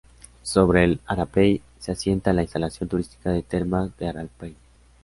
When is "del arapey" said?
3.99-4.55